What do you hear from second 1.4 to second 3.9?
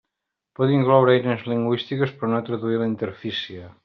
lingüístiques, però no traduir la interfície.